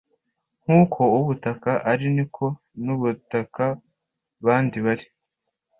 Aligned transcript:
nkuko 0.63 0.99
uw’ubutaka 1.09 1.71
ari 1.91 2.05
niko 2.15 2.45
nab’ubutaka 2.83 3.65
bandi 4.45 4.77
bari 4.85 5.07